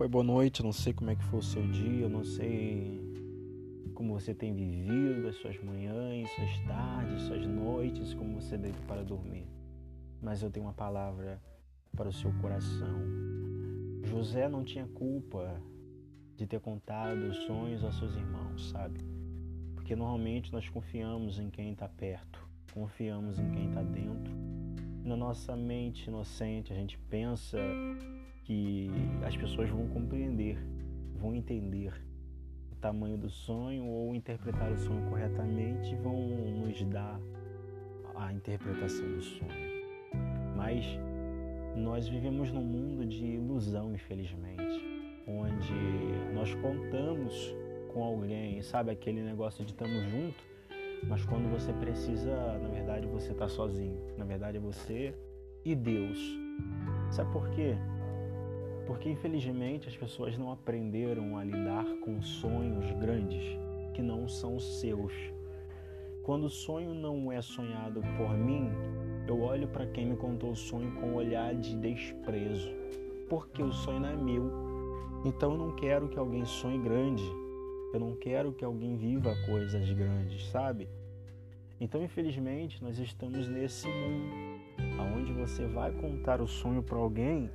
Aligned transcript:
Oi, 0.00 0.08
boa 0.08 0.24
noite. 0.24 0.62
Não 0.62 0.72
sei 0.72 0.94
como 0.94 1.10
é 1.10 1.14
que 1.14 1.22
foi 1.24 1.40
o 1.40 1.42
seu 1.42 1.60
dia, 1.70 2.08
não 2.08 2.24
sei 2.24 2.98
como 3.92 4.18
você 4.18 4.32
tem 4.32 4.54
vivido 4.54 5.28
as 5.28 5.36
suas 5.36 5.62
manhãs, 5.62 6.26
suas 6.30 6.58
tardes, 6.60 7.20
suas 7.24 7.46
noites, 7.46 8.14
como 8.14 8.40
você 8.40 8.56
deita 8.56 8.80
para 8.88 9.04
dormir. 9.04 9.46
Mas 10.22 10.40
eu 10.40 10.50
tenho 10.50 10.64
uma 10.64 10.72
palavra 10.72 11.38
para 11.94 12.08
o 12.08 12.12
seu 12.14 12.32
coração. 12.40 12.98
José 14.04 14.48
não 14.48 14.64
tinha 14.64 14.86
culpa 14.86 15.60
de 16.34 16.46
ter 16.46 16.60
contado 16.60 17.18
os 17.18 17.36
sonhos 17.44 17.84
aos 17.84 17.98
seus 17.98 18.16
irmãos, 18.16 18.70
sabe? 18.70 19.00
Porque 19.74 19.94
normalmente 19.94 20.50
nós 20.50 20.66
confiamos 20.66 21.38
em 21.38 21.50
quem 21.50 21.72
está 21.72 21.90
perto, 21.90 22.42
confiamos 22.72 23.38
em 23.38 23.50
quem 23.50 23.68
está 23.68 23.82
dentro. 23.82 24.32
Na 25.04 25.14
nossa 25.14 25.54
mente 25.54 26.08
inocente, 26.08 26.72
a 26.72 26.76
gente 26.76 26.98
pensa 27.10 27.58
que 28.50 28.90
as 29.24 29.36
pessoas 29.36 29.70
vão 29.70 29.86
compreender, 29.90 30.58
vão 31.14 31.36
entender 31.36 31.92
o 32.72 32.74
tamanho 32.80 33.16
do 33.16 33.30
sonho 33.30 33.86
ou 33.86 34.12
interpretar 34.12 34.72
o 34.72 34.76
sonho 34.76 35.08
corretamente 35.08 35.94
e 35.94 35.96
vão 35.96 36.18
nos 36.18 36.82
dar 36.86 37.20
a 38.16 38.32
interpretação 38.32 39.06
do 39.06 39.22
sonho. 39.22 39.70
Mas 40.56 40.84
nós 41.76 42.08
vivemos 42.08 42.50
num 42.50 42.64
mundo 42.64 43.06
de 43.06 43.24
ilusão, 43.24 43.94
infelizmente, 43.94 44.84
onde 45.28 46.34
nós 46.34 46.52
contamos 46.56 47.54
com 47.94 48.02
alguém, 48.02 48.60
sabe 48.62 48.90
aquele 48.90 49.22
negócio 49.22 49.64
de 49.64 49.70
estamos 49.70 50.02
juntos, 50.10 50.44
mas 51.06 51.24
quando 51.24 51.48
você 51.48 51.72
precisa, 51.74 52.34
na 52.58 52.68
verdade 52.68 53.06
você 53.06 53.30
está 53.30 53.46
sozinho. 53.46 53.96
Na 54.18 54.24
verdade 54.24 54.56
é 54.56 54.60
você 54.60 55.14
e 55.64 55.76
Deus. 55.76 56.18
Sabe 57.12 57.30
por 57.32 57.48
quê? 57.50 57.76
Porque 58.90 59.08
infelizmente 59.08 59.88
as 59.88 59.96
pessoas 59.96 60.36
não 60.36 60.50
aprenderam 60.50 61.38
a 61.38 61.44
lidar 61.44 61.86
com 62.00 62.20
sonhos 62.20 62.90
grandes 62.98 63.56
que 63.94 64.02
não 64.02 64.26
são 64.26 64.58
seus. 64.58 65.12
Quando 66.24 66.46
o 66.46 66.50
sonho 66.50 66.92
não 66.92 67.30
é 67.30 67.40
sonhado 67.40 68.02
por 68.16 68.36
mim, 68.36 68.68
eu 69.28 69.42
olho 69.42 69.68
para 69.68 69.86
quem 69.86 70.06
me 70.06 70.16
contou 70.16 70.50
o 70.50 70.56
sonho 70.56 70.90
com 70.96 71.10
um 71.10 71.14
olhar 71.14 71.54
de 71.54 71.76
desprezo, 71.76 72.68
porque 73.28 73.62
o 73.62 73.72
sonho 73.72 74.00
não 74.00 74.08
é 74.08 74.16
meu. 74.16 74.50
Então 75.24 75.52
eu 75.52 75.58
não 75.58 75.76
quero 75.76 76.08
que 76.08 76.18
alguém 76.18 76.44
sonhe 76.44 76.80
grande. 76.80 77.22
Eu 77.94 78.00
não 78.00 78.16
quero 78.16 78.52
que 78.52 78.64
alguém 78.64 78.96
viva 78.96 79.32
coisas 79.46 79.88
grandes, 79.92 80.48
sabe? 80.48 80.88
Então, 81.80 82.02
infelizmente, 82.02 82.82
nós 82.82 82.98
estamos 82.98 83.48
nesse 83.48 83.86
mundo 83.86 84.34
aonde 84.98 85.32
você 85.32 85.64
vai 85.68 85.92
contar 85.92 86.40
o 86.40 86.48
sonho 86.48 86.82
para 86.82 86.98
alguém 86.98 87.48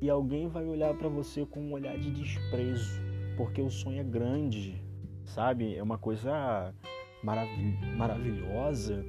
e 0.00 0.08
alguém 0.08 0.48
vai 0.48 0.66
olhar 0.66 0.94
para 0.94 1.08
você 1.08 1.44
com 1.44 1.60
um 1.60 1.72
olhar 1.72 1.96
de 1.98 2.10
desprezo, 2.10 3.00
porque 3.36 3.60
o 3.60 3.70
sonho 3.70 4.00
é 4.00 4.04
grande, 4.04 4.82
sabe? 5.24 5.76
É 5.76 5.82
uma 5.82 5.98
coisa 5.98 6.74
maravil 7.22 7.72
maravilhosa 7.96 9.04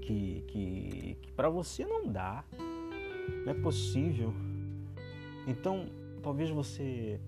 que, 0.00 0.44
que, 0.46 1.18
que 1.20 1.32
para 1.32 1.48
você 1.48 1.84
não 1.84 2.06
dá, 2.06 2.44
não 3.44 3.52
é 3.52 3.54
possível. 3.54 4.32
Então, 5.46 5.86
talvez 6.22 6.50
você 6.50 7.20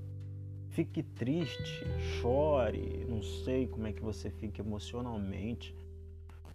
fique 0.71 1.03
triste, 1.03 1.84
chore, 2.21 3.06
não 3.09 3.23
sei 3.23 3.67
como 3.67 3.87
é 3.87 3.93
que 3.93 4.03
você 4.03 4.31
fica 4.31 4.61
emocionalmente 4.61 5.75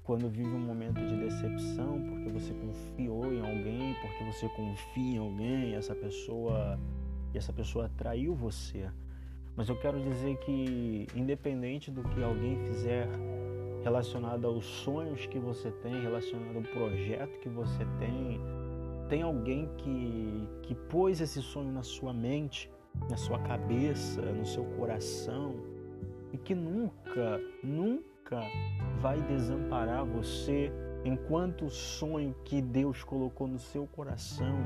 quando 0.03 0.29
vive 0.29 0.49
um 0.49 0.59
momento 0.59 0.99
de 0.99 1.15
decepção 1.17 2.01
porque 2.01 2.29
você 2.29 2.53
confiou 2.53 3.31
em 3.33 3.39
alguém, 3.39 3.80
porque 4.01 4.23
você 4.23 4.49
confia 4.49 5.15
em 5.15 5.17
alguém, 5.17 5.75
essa 5.75 5.95
pessoa 5.95 6.79
e 7.33 7.37
essa 7.37 7.53
pessoa 7.53 7.89
traiu 7.97 8.33
você. 8.35 8.89
Mas 9.55 9.69
eu 9.69 9.77
quero 9.77 9.99
dizer 10.01 10.37
que 10.37 11.07
independente 11.15 11.91
do 11.91 12.03
que 12.03 12.23
alguém 12.23 12.57
fizer 12.65 13.07
relacionado 13.83 14.47
aos 14.47 14.65
sonhos 14.65 15.25
que 15.25 15.39
você 15.39 15.71
tem, 15.71 16.01
relacionado 16.01 16.55
ao 16.55 16.63
projeto 16.63 17.39
que 17.39 17.49
você 17.49 17.85
tem, 17.99 18.39
tem 19.09 19.21
alguém 19.21 19.69
que 19.77 20.47
que 20.63 20.75
pôs 20.75 21.19
esse 21.19 21.41
sonho 21.41 21.71
na 21.71 21.83
sua 21.83 22.13
mente, 22.13 22.71
na 23.09 23.17
sua 23.17 23.39
cabeça, 23.39 24.21
no 24.21 24.45
seu 24.45 24.63
coração 24.77 25.55
e 26.31 26.37
que 26.37 26.55
nunca 26.55 27.41
nunca 27.63 28.41
vai 28.99 29.21
desamparar 29.23 30.05
você 30.05 30.71
enquanto 31.03 31.65
o 31.65 31.69
sonho 31.69 32.35
que 32.43 32.61
Deus 32.61 33.03
colocou 33.03 33.47
no 33.47 33.59
seu 33.59 33.87
coração 33.87 34.57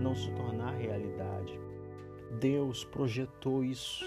não 0.00 0.14
se 0.14 0.30
tornar 0.32 0.74
realidade. 0.74 1.58
Deus 2.40 2.84
projetou 2.84 3.64
isso, 3.64 4.04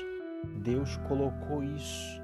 Deus 0.63 0.97
colocou 1.07 1.63
isso. 1.63 2.21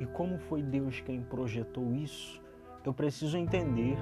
E 0.00 0.06
como 0.06 0.38
foi 0.38 0.62
Deus 0.62 1.00
quem 1.00 1.22
projetou 1.22 1.94
isso, 1.94 2.42
eu 2.84 2.92
preciso 2.92 3.36
entender 3.36 3.96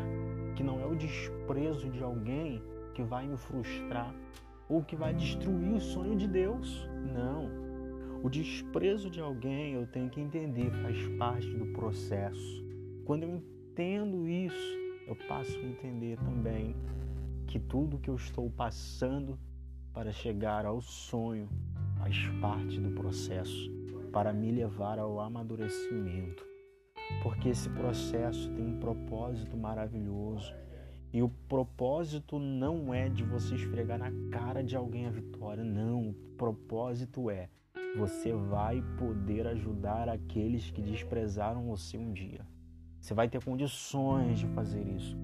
que 0.57 0.63
não 0.63 0.81
é 0.81 0.87
o 0.87 0.95
desprezo 0.95 1.89
de 1.91 2.03
alguém 2.03 2.63
que 2.95 3.03
vai 3.03 3.27
me 3.27 3.37
frustrar 3.37 4.15
ou 4.69 4.83
que 4.83 4.97
vai 4.97 5.15
destruir 5.15 5.75
o 5.75 5.81
sonho 5.81 6.17
de 6.17 6.27
Deus. 6.27 6.89
Não. 7.13 7.51
O 8.23 8.31
desprezo 8.31 9.11
de 9.11 9.21
alguém 9.21 9.75
eu 9.75 9.87
tenho 9.87 10.09
que 10.09 10.21
entender, 10.21 10.71
faz 10.83 10.97
parte 11.19 11.49
do 11.49 11.67
processo. 11.73 12.65
Quando 13.05 13.25
eu 13.25 13.37
entendo 13.37 14.29
isso, 14.29 14.82
eu 15.07 15.17
passo 15.29 15.57
a 15.59 15.63
entender 15.63 16.19
também 16.19 16.77
que 17.47 17.59
tudo 17.59 17.99
que 17.99 18.09
eu 18.09 18.17
estou 18.17 18.51
passando 18.51 19.39
para 19.93 20.13
chegar 20.13 20.65
ao 20.65 20.81
sonho 20.81 21.49
faz 21.99 22.17
parte 22.41 22.81
do 22.81 22.91
processo 22.91 23.71
para 24.13 24.33
me 24.33 24.51
levar 24.51 24.99
ao 24.99 25.21
amadurecimento. 25.21 26.45
Porque 27.23 27.51
esse 27.51 27.69
processo 27.71 28.51
tem 28.53 28.65
um 28.65 28.79
propósito 28.79 29.57
maravilhoso. 29.57 30.53
E 31.13 31.23
o 31.23 31.29
propósito 31.29 32.39
não 32.39 32.95
é 32.95 33.09
de 33.09 33.23
você 33.23 33.55
esfregar 33.55 33.99
na 33.99 34.11
cara 34.31 34.63
de 34.63 34.75
alguém 34.75 35.07
a 35.07 35.11
vitória, 35.11 35.63
não. 35.63 36.11
O 36.11 36.15
propósito 36.37 37.29
é 37.31 37.49
você 37.97 38.33
vai 38.33 38.83
poder 38.99 39.47
ajudar 39.47 40.09
aqueles 40.09 40.71
que 40.71 40.81
desprezaram 40.81 41.67
você 41.67 41.99
um 41.99 42.13
dia. 42.13 42.47
Você 43.03 43.15
vai 43.15 43.29
ter 43.29 43.43
condições 43.43 44.39
de 44.39 44.47
fazer 44.47 44.81
isso. 44.81 45.19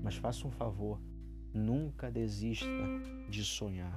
Mas 0.00 0.14
faça 0.14 0.46
um 0.46 0.52
favor, 0.52 1.00
nunca 1.52 2.08
desista 2.08 2.68
de 3.28 3.44
sonhar. 3.44 3.92